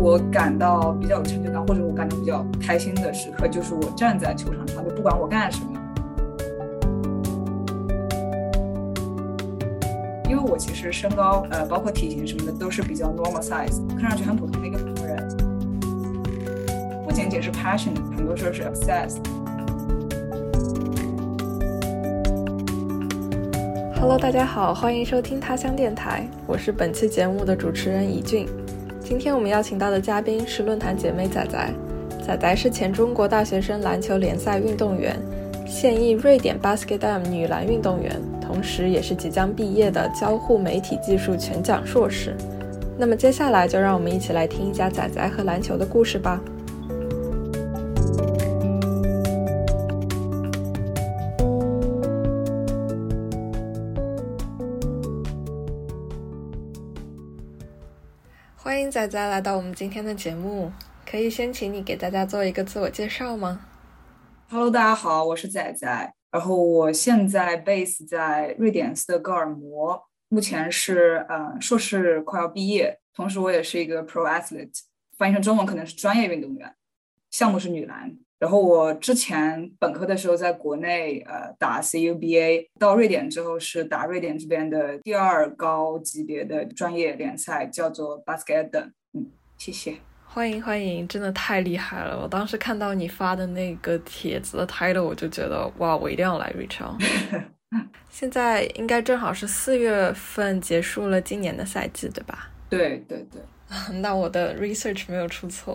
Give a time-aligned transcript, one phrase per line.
[0.00, 5.80] 我感到比较有成就感，或者我感到比较开心的时刻，就是我站在球场上，就不管我干什么。
[10.28, 15.16] 因为我其实身高，呃，包括体型什么的，都是比较 normal size，看上去很普通的一个普通人。
[17.04, 19.20] 不仅仅是 passion，很多时候是 obsessed。
[24.06, 28.46] Hello，大家好，欢迎收听他乡电台，我是本期节目的主持人怡俊。
[29.00, 31.70] 今天我们邀请到的嘉宾是论坛姐妹仔仔，
[32.22, 35.16] 仔仔是前中国大学生篮球联赛运动员，
[35.66, 42.36] 现役瑞典 Basketball 女篮运动员，同时也是即将毕业的交互媒体技术全奖硕士。
[42.98, 46.38] 那么接下来就让我们一起来听一下仔仔和篮球的故事吧。
[58.94, 60.70] 仔仔来到我们今天的节目，
[61.04, 63.66] 可以先请你给大家做一个自我介绍吗
[64.48, 74.82] ？Hello，大家好，我是仔仔，然后我现在 base 在瑞典斯德哥尔摩，目前是呃硕士快要毕业，同时我也是一个 pro athlete，
[75.18, 76.72] 翻译成中文可能是专业运动员，
[77.32, 78.16] 项目是女篮。
[78.44, 88.90] 然后我之前本科的时候在国内呃打 CUBA，到瑞典之后是打瑞典这边的第二高级别的专业联赛，叫做 Basketball。
[89.14, 89.24] 嗯，
[89.56, 92.20] 谢谢，欢迎欢迎，真的太厉害了！
[92.22, 96.94] 我当时看到你发的那个帖子的 title，我就觉得哇，我一定要来瑞超。
[98.12, 102.50] 现在应该正好是四月份结束了今年的赛季，对吧？
[102.68, 103.40] 对对对。
[104.00, 105.74] 那我的 research 没有出错，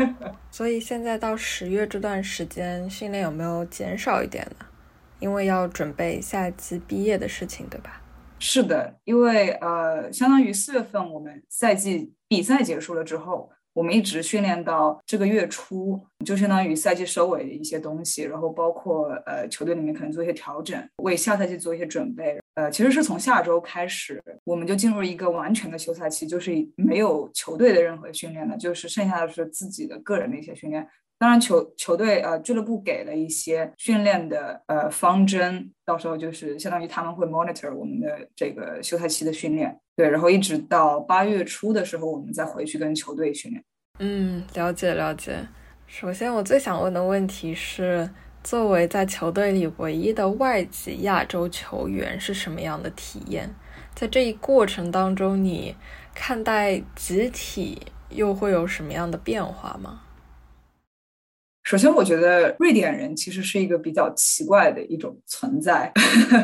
[0.50, 4.66] 所以现在到十月这段时间训练有没有减少一点呢？
[5.18, 8.00] 因为要准备下季毕业的事情，对吧？
[8.38, 13.50] 是的，因为呃，相当于四月份我们赛季比赛结束了之后。
[13.72, 22.38] 我们一直训练到这个月初，就相当于赛季收尾的一些东西，然后包括呃球队里面可能做一些调整，为下赛季做一些准备。
[22.54, 30.86] 呃，其实是从下周开始，我们就进入一个完全的休赛期，就是没有球队的任何训练了，就是剩下的是自己的个人的一些训练。
[31.20, 43.62] 当然，球球队呃俱乐部给了一些训练的呃方针，到时候就是相当于他们会 monitor 我们的这个休赛期的训练，对，然后一直到八月初的时候，我们再回去跟球队训练。
[43.98, 45.46] 嗯，了解了解。
[45.86, 48.08] 首先，我最想问的问题是，
[48.42, 53.54] 作为在球队里唯一的外籍亚洲球员，是什么样的体验？
[53.94, 55.76] 在这一过程当中，你
[56.14, 60.00] 看待集体又会有什么样的变化吗？
[61.62, 65.92] 首先，我觉得瑞典人其实是一个比较奇怪的一种存在，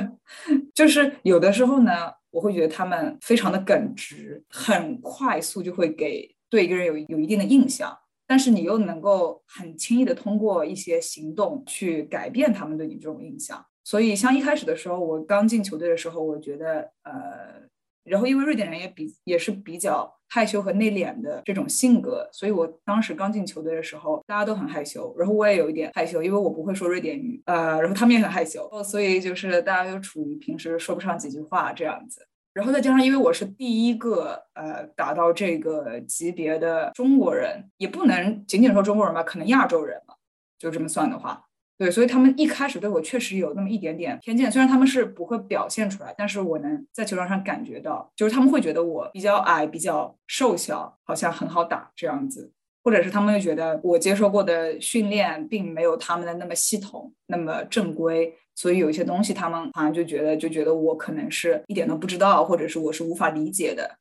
[0.74, 7.96] 就是有的时候呢，我会觉得他们非常的耿直，很快速就会给对一个人有有一定的印象，
[8.26, 13.64] 但是你又能够很轻易的通过一些行动去改变他们对你这种印象。
[13.82, 17.66] 所以，像一开始的时候，我刚进球队的时候，我觉得呃。
[18.08, 32.26] 然后，因为瑞典人也比也是比较害羞和内敛的这种性格，所以我当时刚进球队的时候，大家都很害羞，然后我也有一点害羞，因为我不会说瑞典语，呃，然后他们也很害羞，所以就是大家都处于平时说不上几句话这样子。
[32.52, 40.14] 然后再加上，因为我是第一个呃达到这个级别的中国人，也不能仅仅说中国人吧，可能亚洲人吧，
[40.58, 41.45] 就这么算的话。
[41.78, 52.50] 对，所以他们一开始对我确实有那么一点点偏见，虽然他们是不会表现出来，但是我能在球场上感觉到，就是他们会觉得我比较矮、比较瘦小，好像很好打这样子，
[52.82, 63.98] 或者是他们会觉得我接受过的训练并没有他们的那么系统、那么正规，所以有一些东西他们好像就觉得就觉得我可能是一点都不知道，或者是我是无法理解的。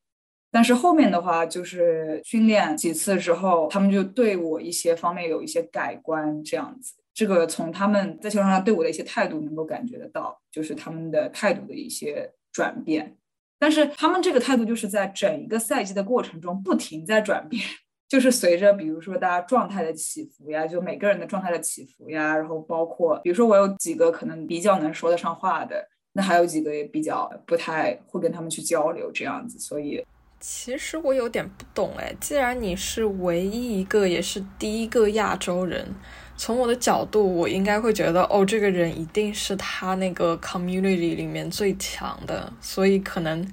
[0.49, 6.93] 但是后面的话，就是训练几次之后，他们就对我一些方面有一些改观，这样子。
[7.15, 13.15] 这个从他们在球场上对我的一些态度能够感觉得到，就是他们的态度的一些转变。
[13.57, 17.63] 但是他们这个态度就是在整一个赛季的过程中不停在转变，
[18.09, 29.57] 就是随着比如说大家状态的起伏呀，就每个人的状态的起伏呀，然后包括比如说我有几个可能比较能说得上话的，那还有几个也比较不太会跟他们去交流这样子。
[29.57, 30.05] 所以
[30.41, 35.95] 其实我有点不懂哎，既然你是唯一一个也是第一个亚洲人。
[36.37, 43.47] 从我的角度，我应该会觉得，哦，这个人一定是他那个 community 里面最强的，所以可能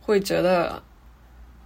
[0.00, 0.82] 会觉得，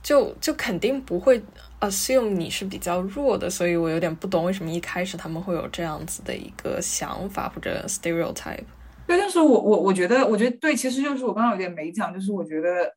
[0.02, 1.40] 就就肯定不会
[1.80, 8.64] assume 你是比较弱的，所以我有点不懂为什么一开始他们会有这样子的一个想法或者 stereotype。
[9.06, 12.92] 对，但是我我我觉得，我觉得对，其实就是我刚刚有点没讲，就是我觉得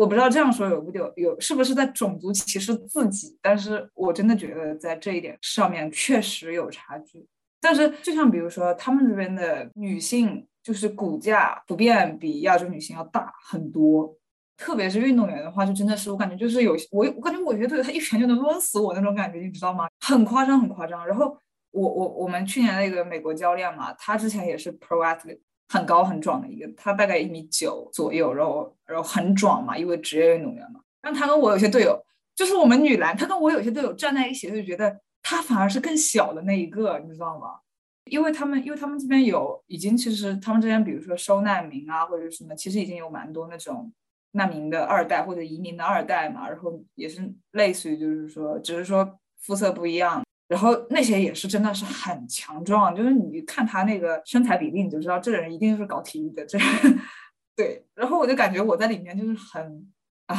[0.00, 7.26] 我不知道这样说有不有有是不是在种族歧视自己，但是我真的觉得在这一点上面确实有差距。
[7.60, 14.16] 但是就像比如说他们这边的女性，就是骨架普遍比亚洲女性要大很多，
[14.56, 19.86] 特别是运动员的话，就真的是我感觉就是有我我感觉我觉得他一拳就能抡死我那种感觉，你知道吗？
[20.00, 21.06] 很夸张，很夸张。
[21.06, 21.36] 然后
[21.72, 25.40] 我我我们去年那个美国教练嘛，他之前也是 pro athlete。
[25.72, 30.80] 很高很壮的一个，他大概一米九左右，然后然后很壮嘛，因为职业运动员嘛。
[31.00, 31.96] 但他跟我有些队友，
[32.34, 37.60] 就是我们女篮，他跟我有些队友站在一起，就觉得他反而是更小的那一个，你知道吗？
[38.06, 43.92] 因为他们因为他们这边有已经其实他们这边比如说收难民啊或者什么，其实已经有蛮多那种
[44.32, 50.20] 难民的二代或者移民的二代嘛，然后也是类似于就是说，只是说肤色不一样。
[50.50, 56.44] 然后那些也是真的是很强壮，就是你看他那个身材比例，你就知道这个人一定是搞体育的。
[56.44, 56.58] 这
[57.54, 59.88] 对，然后我就感觉我在里面就是很
[60.26, 60.36] 啊，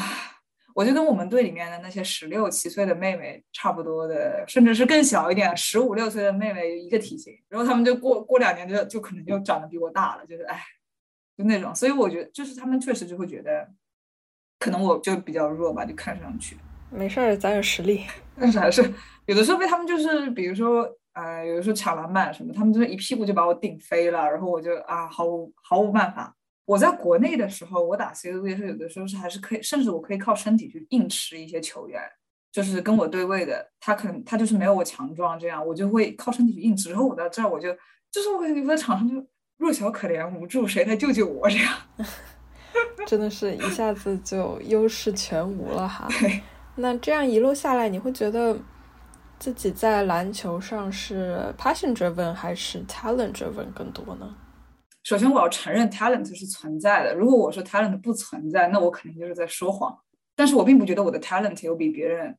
[0.76, 7.34] 我就跟我们队里面的那些十六七岁的妹妹差不多的，甚至是更小一点，十五六岁的妹妹一个体型。
[7.48, 10.62] 然后他们就过过两年就就可能就长得比我大了，就是哎，
[11.38, 11.74] 就那种。
[11.74, 13.66] 所以我觉得就是他们确实就会觉得，
[14.60, 16.58] 可能我就比较弱吧，就看上去。
[16.92, 18.06] 没事儿，咱有实力。
[18.40, 18.82] 但是还是
[19.26, 26.36] 有的时候被他们就是，比如说，呃，有的时候抢篮板什么，他们就是一屁股就把我顶飞了，然后我就啊，毫无毫无办法。
[26.66, 32.02] 我在国内的时候，我打 CBA 是有的时候是还是可以，甚至我可以靠身体去硬吃一些球员，
[32.52, 36.90] 就是跟我对位的，他可能他就是没有我强壮，这样我就会靠身体去硬吃。
[36.90, 37.74] 然后我到这儿，我就
[38.12, 39.16] 就是我我在场上就
[39.58, 41.74] 弱小可怜无助，谁来救救我这样？
[43.06, 46.08] 真的是一下子就优势全无了哈。
[46.20, 46.42] 对。
[46.76, 48.58] 那这样一路下来，你会觉得
[49.38, 54.36] 自己在篮球上是 passion driven 还是 talent driven 更多呢？
[55.04, 57.16] 首先，我要承认 talent 是存在的。
[57.16, 59.98] 如果我说 talent 不存在，那我肯定就是在说谎。
[60.36, 62.38] 但是我并不觉得我的 talent 有比别人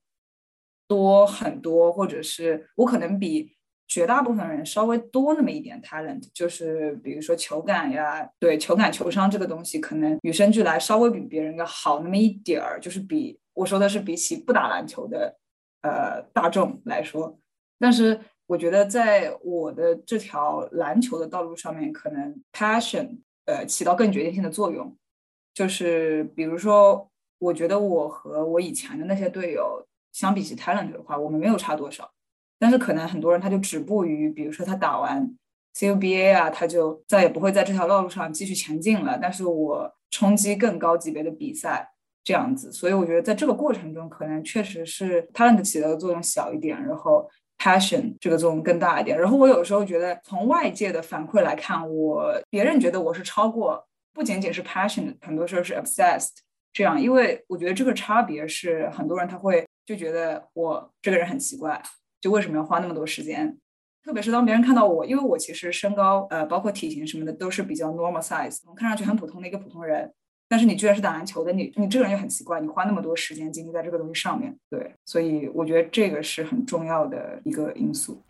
[0.88, 3.52] 多很多，或者是我可能比
[3.92, 6.22] 绝大部分人稍微多那么一点 talent。
[6.32, 13.38] 就是比如说球感呀，对球感、球商这个东西，可能与生俱来稍微比别人要好那么一点儿，就是比。
[13.54, 15.36] 我说的是比起不打篮球的，
[15.82, 17.38] 呃，大众来说，
[17.78, 24.96] 但是我觉得在我的这条篮球的道路上面，可能 passion 呃起到更决定性的作用。
[25.52, 27.06] 就是比如说，
[27.38, 32.10] 我觉得我和我以前的那些队友相比起 talent 的话，我们没有差多少。
[32.62, 35.28] 但是可能很多人他就止步于，比如说他打完
[35.74, 39.18] CUBA 啊，他就再也不会在这条道路上继续前进了。
[39.20, 41.88] 但是我冲击更高级别的比赛。
[42.24, 47.28] 这样子，所以我觉得在这个过程中，可能确实是 talent 起的作用小一点，然后
[47.58, 49.18] passion 这个作用更大一点。
[49.18, 56.28] 然后我有时候觉得，从外界的反馈来看，我别人觉得我是超过，不仅仅是 passion，很多时候是 obsessed
[56.72, 57.02] 这样。
[57.02, 61.82] 因为我觉得这个差别是很多人他会就觉得我这个人很奇怪，
[62.22, 63.54] 就为什么要花那么多时间？
[64.02, 70.10] 特别是当别人看到我，因为我其实身高呃，包括体型什么的都是比较 normal size，看上去很普通的一个普通人。
[70.48, 78.20] 但是你居然是打篮球的，你你这个人就很奇怪，你花那么多时间精力在这个东西上面，对，所以我觉得这个是很重要的一个因素。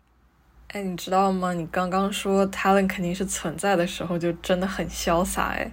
[0.69, 1.53] 哎，你知道吗？
[1.53, 5.71] 你刚刚说 talent 肯定是存在的时候，就真的很潇洒哎，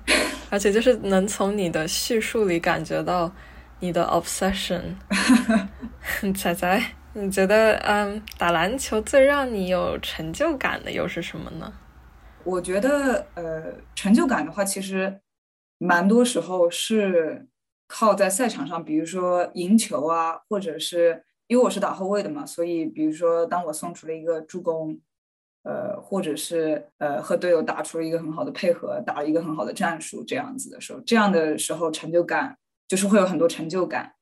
[0.50, 3.30] 而且就是能从你的叙述里感觉到
[3.78, 4.80] 你的 obsession。
[6.34, 11.72] 仔仔，你觉得嗯，打篮球最让你有成就感的又是什么呢？
[12.44, 15.20] 我觉得呃，成就感的话，其实。
[15.82, 17.48] 蛮多时候是
[17.88, 25.00] 靠在赛场上，比如说赢球啊，或者是因为我是打后卫的嘛，所以比如说当我送出了一个助攻，
[25.62, 34.12] 呃，或者是呃和队友打出了一个很好的配合，打了一个很好的战术这样子的时候，这样的时候成就感就是会有很多成就感，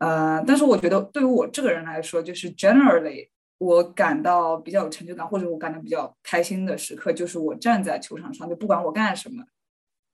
[0.00, 3.28] 呃，但是我觉得对于我这个人来说，就是 generally
[3.58, 9.44] 我感到比较有成就感，或者我感到比较开心的时刻，就是我站在球场上，就不管我干什么。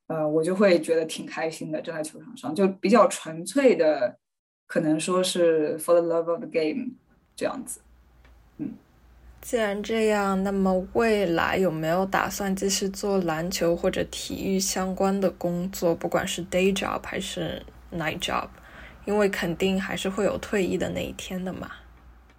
[0.08, 4.16] 呃，我就会觉得挺开心的，站在球场上就比较纯粹的，
[4.66, 6.92] 可能说是 for the love of the game
[7.34, 7.80] 这样子。
[8.58, 8.72] 嗯，
[9.40, 18.48] 既然这样，那么未来有没有打算继续做篮球或者体育相关的工作，不管是 day job 还是 night job？
[19.06, 21.70] 因为肯定还是会有退役的那一天的嘛。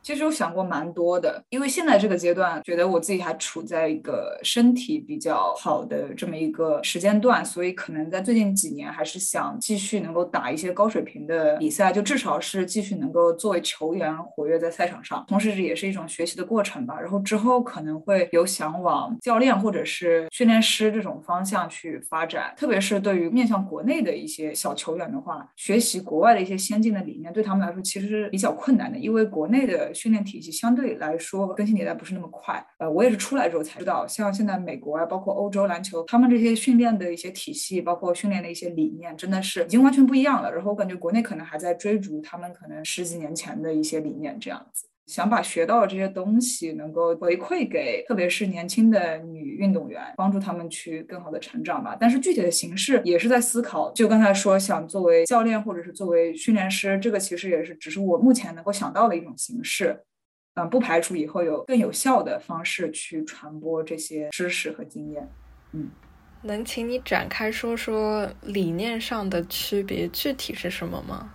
[0.08, 16.98] 其实我想过蛮多的，因为现在这个阶段，觉得我自己还处在一个身体比较好的这么一个时间段，所以可能在最近几年还是想继续能够打一些高水平的比赛，就至少是继续能够作为球员活跃在赛场上，同时这也是一种学习的过程吧。
[16.98, 29.94] 然后之后可能会有想往教练或者是训练师这种方向去发展，特别是对于面向国内的一些小球员的话，学习国外的一些先进的理念，对他们来说其实是比较困难的，因为国内的。
[29.98, 40.54] 训练体系相对来说更新迭代不是那么快，呃，我也是出来之后才知道，像现在美国啊，包括欧洲篮球，他们这些训练的一些体系，包括训练的一些理念，真的是已经完全不一样了。
[40.54, 51.98] 然后我感觉国内可能还在追逐他们可能十几年前的一些理念，这样子，想把学到的这些东西能够回馈给，特别是年轻的女运动员，帮助他们去更好的成长吧。
[52.00, 59.98] 但是具体的形式也是在思考，就刚才说想作为教练或者是作为训练师，这个其实也是只是我目前能够想到的一种形式。
[60.56, 65.30] 嗯，不排除以后有更有效的方式去传播这些知识和经验。
[65.72, 65.90] 嗯，
[66.42, 71.32] 能请你展开说说理念上的区别具体是什么吗？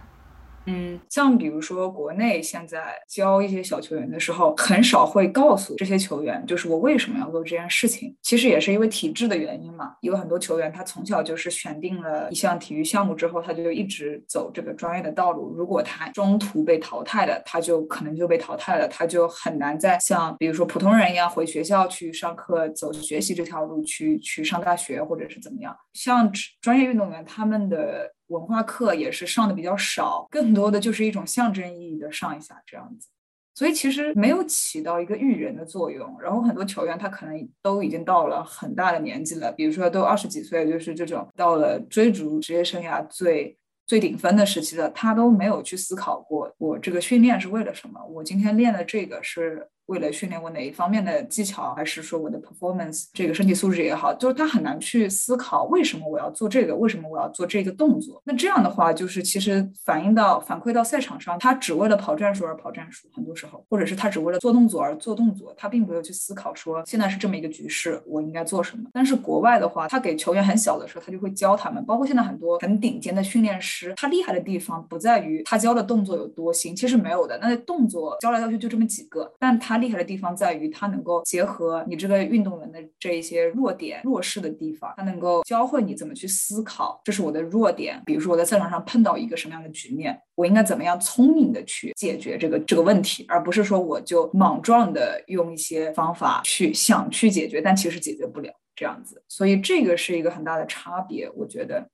[0.66, 8.16] 嗯，像比如说国内现在教一些小球员的时候，很少会告诉这些球员，就是我为什么要做这件事情。
[8.22, 9.96] 其实也是因为体制的原因嘛。
[10.02, 15.52] 有很多球员他从小就是选定了一项体育项目之后，他就一直走这个专业的道路。
[15.56, 25.76] 如果他中途被淘汰了，他就可能就被淘汰了，他就很难再像比如说普通人一样回学校去上课，走学习这条路去去上大学或者是怎么样。
[25.92, 28.12] 像专业运动员他们的。
[28.32, 33.08] 文化课也是上的比较少，更多的就是一种象征意义的上一下这样子，
[33.54, 36.16] 所以其实没有起到一个育人的作用。
[36.20, 49.68] 然后很多球员他可能都已经到了很大的年纪了，比如说都二十几岁，就是这种到了追逐职业生涯最最顶峰的时期了，他都没有去思考过我这个训练是为了什么，我今天练的这个是。
[49.86, 58.22] 为了训练我哪一方面的技巧，还是说我的 performance 这个身体素质也好，就是他很难去思考为什么我要做这个，为什么我要做这个动作。
[58.24, 68.84] 那这样的话，就是其实反映到反馈到赛场上，他只为了跑战术而跑战术，很多时候，或者是他只为了做动作而做动作，他并没有去思考说现在是这么一个局势，我应该做什么。
[68.92, 79.71] 但是国外的话，他给球员很小的时候，他就会教他们，包括现在很多很顶尖的训练师，他厉害的地方不在于他教的动作有多新，其实没有的，那动作教来教去就这么几个，但他。
[79.72, 88.02] 他厉害的地方在于，他能够结合你这个运动员的这一些弱点、弱势的地方，他能够教会你怎么去思考，这是我的弱点。
[88.04, 99.22] 比如说我在赛场上碰到一个什么样的局面，我应该怎么样聪明的去解决这个这个问题，而不是说我就莽撞的用一些方法去想去解决，但其实解决不了这样子。
[99.28, 101.88] 所以这个是一个很大的差别，我觉得。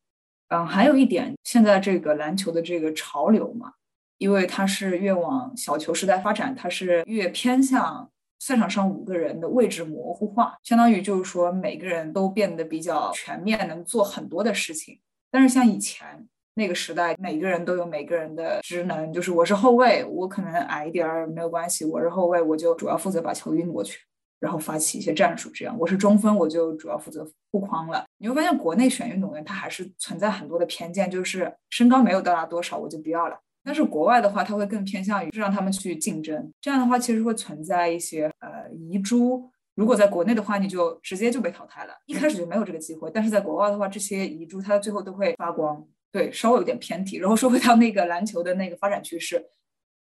[0.50, 3.70] 嗯，还有一点，现在这个篮球的这个潮流嘛。
[4.18, 8.10] 因为它是越往小球时代发展，它是越偏向
[8.40, 15.00] 赛场上五个人的位置模糊化，相当于就是说每个人都变得比较全面，能做很多的事情。
[15.30, 24.00] 但是像以前那个时代，每个人都有每个人的职能，就是我是后卫，我可能矮一点儿没有关系，我是后卫，我就主要负责把球运过去，
[24.40, 25.50] 然后发起一些战术。
[25.54, 28.04] 这样，我是中锋，我就主要负责护框了。
[28.18, 33.38] 你会发现，国内选运动员他还是存在很多的偏见，就是身高没有到达多少，我就不要了。
[33.68, 36.50] 但是国外的话，他会更偏向于让他们去竞争。
[36.58, 39.46] 这样的话，其实会存在一些呃遗珠。
[39.74, 43.10] 如果在国内的话，你就直接就被淘汰了，一开始就没有这个机会。
[43.12, 45.86] 但是在国外的话，这些遗珠它最后都会发光。
[46.10, 47.18] 对，稍微有点偏题。
[47.18, 49.44] 然后说回到那个篮球的那个发展趋势，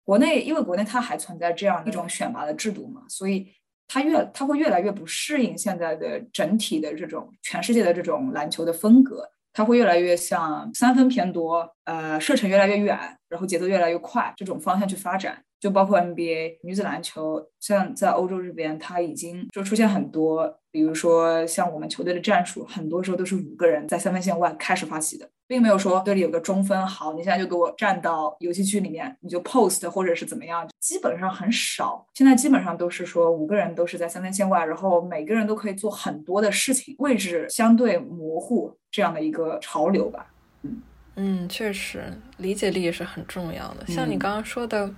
[0.04, 3.49] 国内因为国内它还存在这样一种选拔的制度嘛，所以
[3.88, 9.28] 它越它会越来越不适应现在的整体的这种全世界的这种篮球的风格。
[9.56, 15.42] 它会越来越像三分偏多，呃，射程越来越远，然后节奏越来越快这种方向去发展。
[15.66, 25.28] 就包括 NBA 女子篮球，像在欧洲这边，它已经就出现很多，比如说像我们球队的战术，很多时候都是五个人在三分线外开始发起的。
[25.49, 32.06] 并没有说队里有个中锋，好，你现在就给我站到游戏区里面，你就 post 或者是怎么样，基本上很少。
[32.14, 40.32] 现在基本上都是说五个人都是在三分线外，然后每个人都可以做很多的事情，位置相对模糊这样的一个潮流吧。
[40.62, 40.82] 嗯
[41.18, 43.87] 嗯，确实，理解力也是很重要的。
[43.87, 44.92] 像你刚刚说的，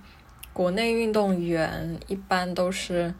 [0.53, 3.13] 国内运动员一般都是，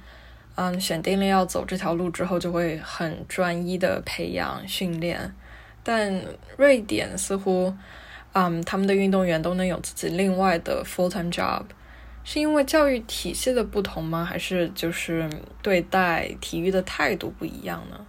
[0.56, 5.34] 嗯，选定了要走这条路之后，就会很专一的培养训练。
[5.82, 6.22] 但
[6.58, 7.74] 瑞典似乎，
[8.34, 11.64] 嗯，他们的运动员都能有自己另外的 full time job，
[12.24, 14.26] 是因为教育体系的不同吗？
[14.26, 15.30] 还是就是
[15.62, 18.06] 对待体育的态度不一样呢？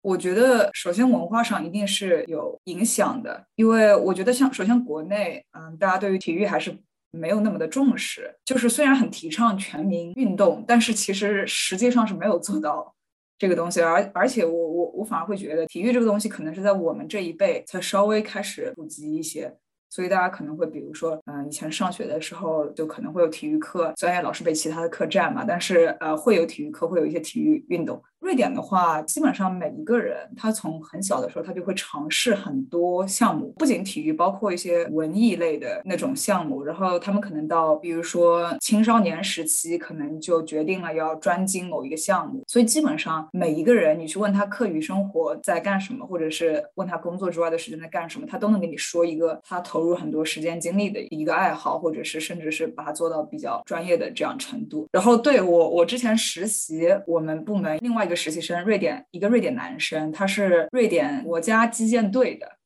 [0.00, 6.76] 我觉得首先文化上一定是有影响的，因为我觉得像首先国内，嗯，大家对于体育还是
[7.14, 8.34] 没有那么的重视。
[8.44, 12.94] 就是虽然很提倡全民运动，但是其实实际上是没有做到
[13.38, 13.80] 这个东西。
[13.80, 19.54] 而而且我我我反而会觉得，体育这个东西可能是在我们这一辈才稍微开始普及一些。
[19.90, 28.02] 所以大家可能会，比如说，嗯，以前上学的时候就可能会有体育课，虽然老是被其他的课占嘛，但是呃，会有体育课，会有一些体育运动。
[28.24, 36.64] 瑞典的话，基本上每一个人他从很小的时候他就会尝试很多项目，不仅体育，包括一些文艺类的那种项目。
[36.64, 42.42] 然后他们可能到，比如说青少年时期，可能就决定了要专精某一个项目。
[42.46, 54.88] 所以基本上每一个人，你去问他课余生活在干什么，或者是问他工作之外的时间在干什么，他都能给你说一个他投入很多时间精力的一个爱好，或者是甚至是把它做到比较专业的这样程度。
[54.90, 58.13] 然后对我，我之前实习我们部门另外一个。
[58.14, 62.58] 实习生，瑞典一个瑞典男生，他是瑞典国家击剑队的，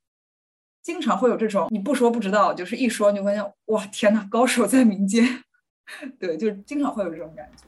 [0.83, 5.45] 经常会有这种你不说不知道，就是一说你就发现哇天呐，高手在民间，
[6.19, 7.65] 对，就经常会有这种感觉。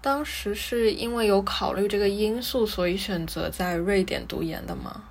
[0.00, 5.04] 当时是因为有考虑这个因素，所以选择在瑞典读研的吗？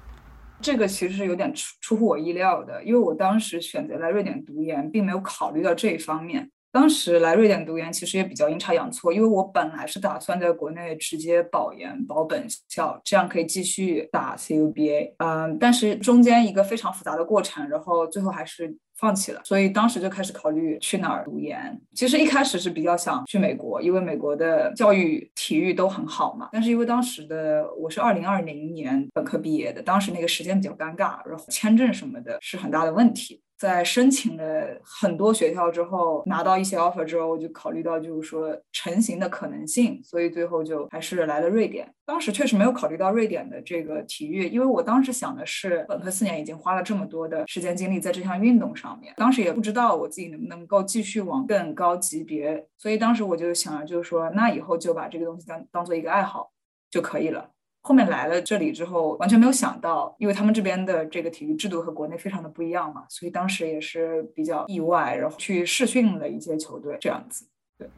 [0.62, 6.52] 这个其实是有点出出乎我意料的，因为我当时选择在瑞典读研，并没有考虑到这一方面。
[6.72, 15.14] 当时来瑞典读研其实也比较阴差阳错，因为我本来是打算在国内直接保研保本校，这样可以继续打 CUBA。
[15.18, 19.42] 嗯，但是中间一个非常复杂的过程，然后最后还是放弃了。
[19.44, 21.80] 所以当时就开始考虑去哪儿读研。
[21.94, 26.48] 其实一开始是比较想去美国，因为美国的教育、体育都很好嘛。
[26.54, 33.42] 但是因为当时的我是二零二零年本科毕业的，当时那个时间比较尴尬，然后签证什么的是很大的问题。
[33.62, 41.88] 在申请了很多学校之后，拿到一些 offer 之后，我就考虑到就是说成型的可能性，所以最后就还是来了瑞典。
[42.04, 56.52] 当时确实没有考虑到瑞典的这个体育，因为我当时想的是本科四年已经花了这么多的时间精力在这项运动上面，当时也不知道我自己能不能够继续往更高级别，所以当时我就想，就是说那以后就把这个东西当当做一个爱好
[56.90, 57.52] 就可以了。
[57.84, 67.48] 后面来了这里之后，完全没有想到，因为他们这边的这个体育制度和国内非常的不一样嘛，所以当时也是比较意外，然后去试训了一些球队这样子。
[67.80, 67.90] 对，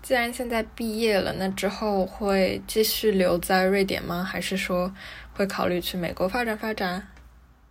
[0.00, 4.22] 既然现在毕业了，那之后会继续留在瑞典吗？
[4.22, 4.92] 还是说
[5.34, 7.08] 会考虑去美国发展发展？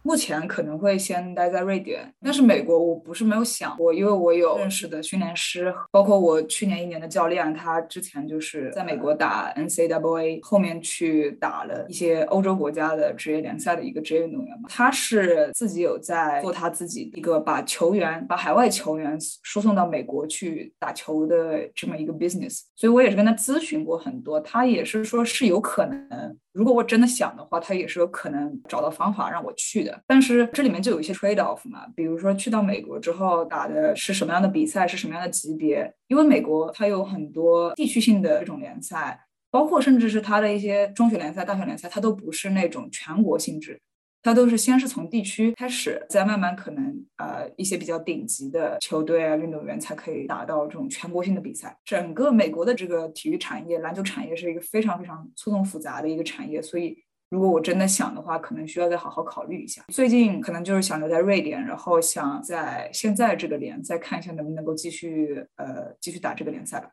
[0.10, 14.68] 目前可能会先待在瑞典，但是美国我不是没有想过，因为我有认识的训练师，包括我去年一年的教练，他之前就是在美国打 NCAA，后面去打了一些欧洲国家的职业联赛的一个职业运动员嘛。
[14.68, 26.36] 他是自己有在做他自己一个把球员、把海外球员输送到美国去打球的这么一个 business，所以我也是跟他咨询过很多，他也是说是有可能。
[26.60, 29.98] 如果我真的想的话，他也是有可能找到方法让我去的。
[30.06, 35.90] 但是这里面就有一些 trade off 嘛，比如说去到美国之后打的是什么样的比赛，是什么样的级别？
[36.10, 39.18] 因为美国它有很多地区性的这种联赛，
[39.50, 43.80] 包括甚至是它的一些中学联赛、大学联赛，它都不是那种全国性质。
[44.22, 46.84] 它都是先是从地区开始，再慢慢可能
[47.18, 51.78] 呃一些比较顶级的球队啊运动员才可以打到这种全国性的比赛。
[51.86, 56.98] 整个美国的这个体育产业，篮球产业是一个非常非常错综复杂的一个产业，所以
[57.30, 59.84] 如果我真的想的话，可能需要再好好考虑一下。
[59.88, 66.92] 最近可能就是想留在瑞典，然后想在现在这个联赛看一下能不能够继续呃继续打这个联赛吧。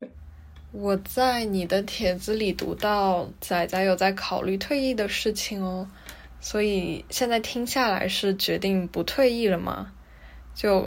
[0.00, 0.10] 对，
[0.72, 5.86] 我在你的帖子里读到仔仔有在考虑退役的事情哦。
[6.44, 9.90] 所以现在听下来是决定不退役了吗？
[10.54, 10.86] 就，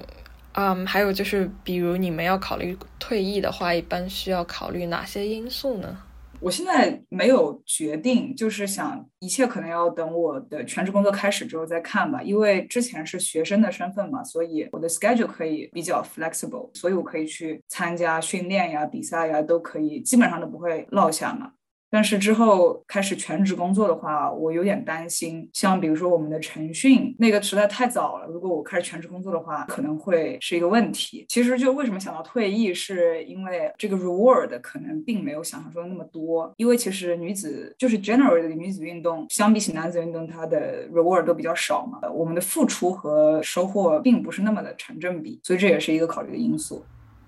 [0.54, 5.98] 嗯，还有就是，比如你们要考虑退役的话，一般需要考虑哪些因素呢？
[6.40, 12.22] 我现在没有决定，就是想一切可能要等我的全职工作开始之后再看吧。
[12.22, 21.52] 因为之前是学生的身份嘛，所以我的 schedule 可以比较 flexible，所以我可以去参加训练呀、比赛呀，都可以，基本上都不会落下嘛。
[21.90, 25.50] 但是之后开始全职工作的话，我有点担心。
[25.54, 31.26] 像比如说我们的晨训那个实在太早了，如果我开始全职工作的话，可能会是一个问题。
[31.30, 36.54] 其实就为什么想到退役，是因为这个 reward 可能并没有想象中的那么多。
[36.58, 42.00] 因为其实女子就是 general 的女子运动，相比起男子运动，它的 reward 都比较少嘛。
[42.12, 46.84] 我们的付出和收获并不是那么的成正比，所以这也是一个考虑的因素。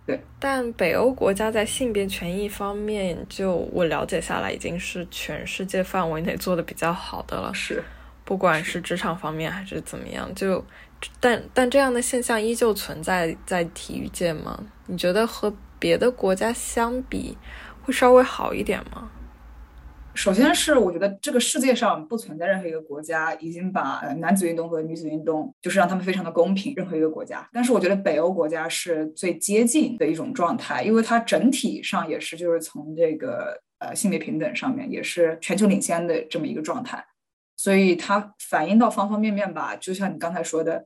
[0.10, 7.54] 对，但北欧国家在性别权益方面，就我了解下来，已经是全世界范围内做的比较好的了。
[7.54, 7.84] 是，
[8.26, 10.65] 不管是职场方面还是怎么样，就
[11.19, 14.60] 但但这样的现象依旧存在在体育界吗？
[14.88, 17.38] 你觉得和别的国家相比，
[17.84, 19.12] 会稍微好一点吗？
[20.15, 27.48] 首先是我觉得这个世界上不存在任何一个国家已经把男子运动和女子运动就是让他们非常的公平，任何一个国家。
[27.54, 37.02] 但是我觉得北欧国家是最接近的一种状态，因为它整体上也是就是从这个呃性别平等上面也是全球领先的这么一个状态，
[37.56, 40.86] 所以它反映到方方面面吧，就像你刚才说的。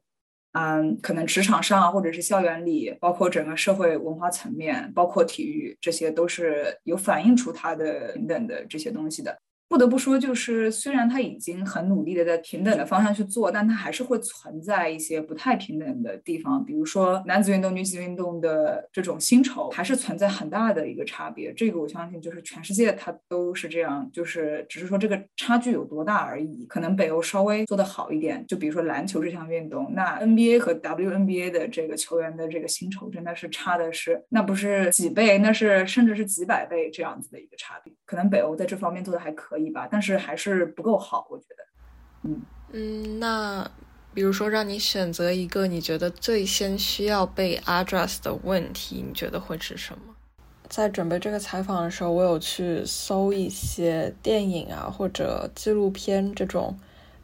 [0.54, 9.38] 嗯，可能职场上或者是校园里，包括整个社会文化层面，包括体育，这些都是有反映出它的平等的这些东西的。
[9.74, 16.64] 不得不说，就是虽然他已经很努力的在平等的方向去做，但他还是会存在一些不太平等的地方。
[16.64, 21.52] 比如说男子运动、女子运动的这种薪酬，还是存在很大的一个差别。
[21.54, 26.68] 这个我相信，就是全世界它都是这样，就是只是说这个差距有多大而已。
[26.68, 37.92] 可能北欧稍微做得好一点，就比如说篮球这项运动，那 NBA 和 WNBA 的这个球员的这个薪酬真的是差的是，那不是几倍，那是甚至是几百倍这样子的一个差别。
[38.06, 39.63] 可能北欧在这方面做的还可以。
[39.70, 41.64] 吧，但是还是不够好，我觉得。
[42.24, 43.70] 嗯嗯，那
[44.14, 50.16] 比如说让你选择一个你觉得最先需要被 address 的问题，你觉得会是什么？
[50.70, 56.78] 在准备这个采访的时候，我有去搜一些电影啊或者纪录片这种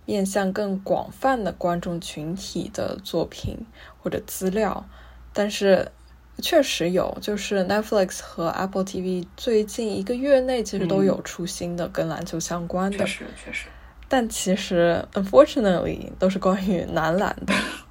[0.05, 3.65] 面向更广泛的观众群体的作品
[3.99, 4.85] 或者资料，
[5.33, 5.91] 但是。
[6.41, 13.65] 确实有，就是 Netflix 和 Apple TV 最近一个月内其实都有出新的跟篮球相关的，确实确实，
[14.07, 17.53] 但其实 unfortunately 都是关于男篮的。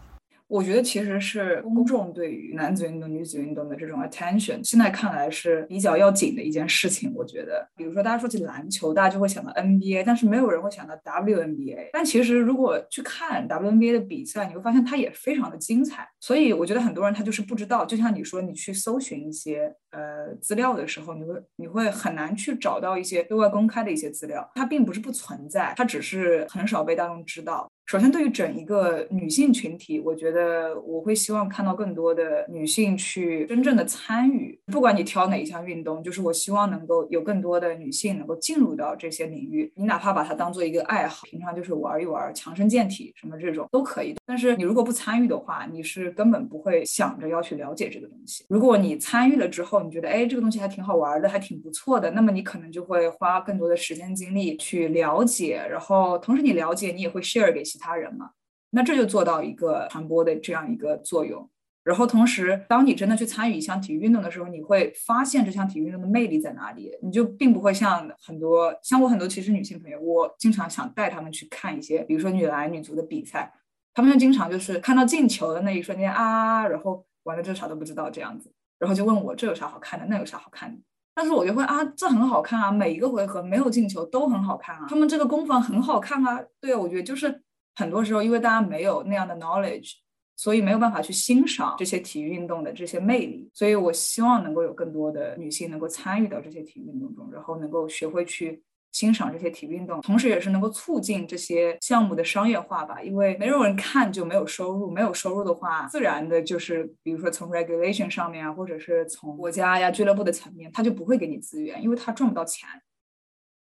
[0.48, 7.12] 我觉得其实是公众对于男子运动、女子运动的这种 attention，现在看来是比较要紧的一件事情。
[7.14, 11.90] 我觉得，比如说大家说起篮球，大家就会想到 NBA，但是没有人会想到 WNBA。
[11.92, 16.08] 但其实如果去看 WNBA 的比赛，你会发现它也非常的精彩。
[16.18, 24.50] 所以我觉得很多人他就是不知道，就像你说，你去搜寻一些呃资料的时候，你会你会很难去找到一些对外公开的一些资料。
[24.54, 27.70] 它并不是不存在，它只是很少被大众知道。
[27.88, 34.60] 首先，对于整一个女性群体，我觉得我会希望看到更多的女性去真正的参与。
[34.66, 39.72] 不管你挑哪一项运动，就是我希望能够有更多的女性能够进入到这些领域。
[39.74, 44.14] 你哪怕把它当做一个爱好，平常就是玩一玩，强身健体什么这种都可以。
[44.26, 48.44] 但是你如果不参与的话，你是根本不会想着要去了解这个东西。
[48.50, 55.66] 如果你参与了之后，你觉得哎这个东西还挺好玩的，还挺不错的，那么你可能就会花更多的时间精力去了解。
[55.70, 57.64] 然后同时你了解，你也会 share 给。
[57.78, 58.30] 其他人嘛，
[58.70, 61.48] 那这就做到一个传播的这样一个作用。
[61.84, 66.92] 然后同时，当你真的去参与一项体育运动的时候，你会发现这项体育运动的魅力在哪里。
[67.02, 73.50] 你就并不会像很多像我很多其实女性朋友，我经常想带她们去看一些，比如说女篮、女足的比赛，
[73.94, 80.78] 她们就经常就是看到进球的那一瞬间啊，然后完了这啥都不知道这样子，然后就问我这有啥好看的，那有啥好看的。
[81.14, 86.38] 但是我就会啊，这很好看啊，每一个回合没有进球都很好看啊，他们这个攻防很好看啊。
[86.60, 87.44] 对啊，我觉得就是。
[87.78, 89.92] 很多时候，因为大家没有那样的 knowledge，
[90.34, 93.48] 所以没有办法去欣赏这些体育运动的这些魅力。
[93.54, 98.60] 所以我希望能够有更多的女性能够参与到这些体育运动中，然后能够学会去
[98.90, 103.00] 欣赏这些体育运动，同时也是能够促进这些项目的商业化吧。
[103.00, 112.68] 因为没有人看就没有收入，没有收入的话，自然的就是比如说从 regulation 上面啊，或者是从国家呀、俱乐部的层面，他就不会给你资源，因为他赚不到钱。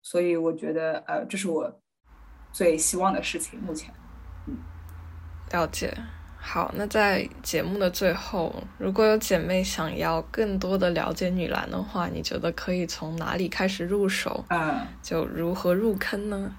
[0.04, 1.82] 所以我觉得，呃，这是我。
[2.56, 3.94] 最希望的事情，目前，
[4.48, 4.56] 嗯，
[5.52, 5.94] 了解。
[6.38, 14.46] 好，那在节目的最后，如果有姐妹想要更多的了解女篮的话，你觉得可以从哪里开始入手？
[14.48, 16.56] 嗯，就如何入坑呢？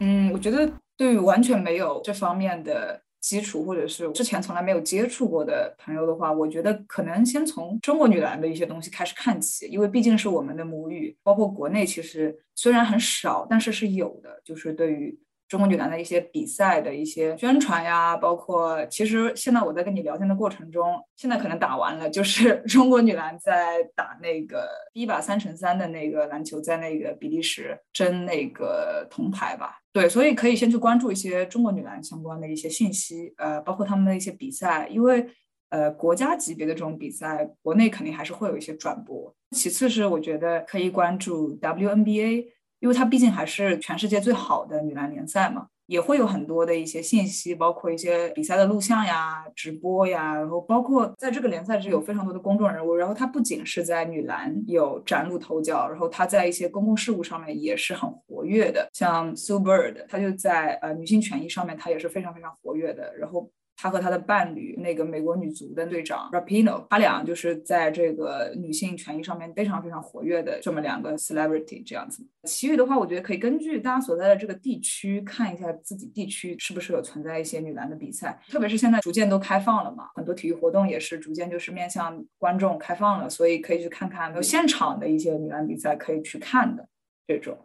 [0.00, 3.00] 嗯，我觉得对于完全没有这方面的。
[3.20, 15.14] 基础或者是之前从来没有接触过的朋友的话，我觉得可能先从中国女篮的一些东西开始看起，因为毕竟是我们的母语，包括国内其实虽然很少，但是是有的，就是对于。
[15.50, 29.80] 中国女篮的一些比赛的一些宣传呀，包括其实现在我在跟你聊天的过程中，现在可能打完了，就是 中国女篮在打那个第一把三乘三的那个篮球，在那个比利时争那个铜牌吧。
[29.92, 35.26] 对，所以可以先去关注一些中国女篮相关的一些信息，呃，包括他们的一些比赛，因为
[35.70, 39.34] 呃国家级别的这种比赛，国内肯定还是会有一些转播。
[39.50, 42.59] 其次是我觉得可以关注 WNBA。
[42.80, 63.50] 因为她毕竟还是全世界最好的女篮联赛嘛，也会有很多的一些信息，包括一些比赛的录像呀、直播呀，然后包括在这个联赛是有非常多的公众人物，然后她不仅是在女篮有崭露头角，然后她在一些公共事务上面也是很活跃的，像 Sue Bird，她就在呃女性权益上面，她也是非常非常活跃的，然后。
[63.82, 72.22] 他和他的伴侣那个美国女足的队长 Rapino，他俩就是在这个女性权益上面非常非常活跃的这么两个 celebrity 这样子。
[72.42, 86.86] 其余的话，我觉得可以根据大家所在的这个地区看一下自己地区是不是有存在一些女篮的比赛，特别是现在逐渐都开放了嘛，很多体育活动也是逐渐就是面向观众开放了，所以可以去看看有现场的一些女篮比赛可以去看的
[87.26, 87.56] 这种。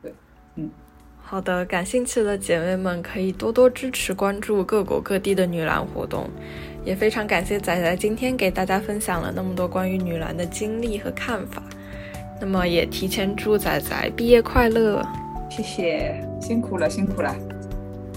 [0.00, 0.14] 对，
[0.54, 0.70] 嗯。
[1.22, 6.28] 好的，感兴趣的姐妹们可以多多支持关注各国各地的女篮活动，
[6.84, 11.62] 也非常感谢仔仔今天给大家分享了那么多关于女篮的经历和看法。
[12.40, 15.06] 那么也提前祝仔仔毕业快乐，
[15.48, 17.36] 谢谢，辛苦了，辛苦了。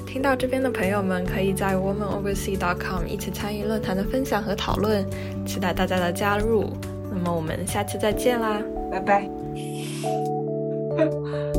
[0.07, 5.05] 听到这边的朋友们可以在 womanoversea.com 一起参与论坛的分享和讨论，
[5.45, 6.71] 期待大家的加入。
[7.11, 8.59] 那么我们下期再见啦，
[8.91, 9.29] 拜拜。